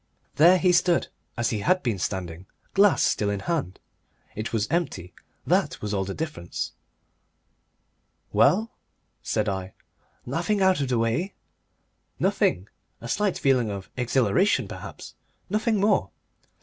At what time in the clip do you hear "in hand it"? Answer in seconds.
3.29-4.51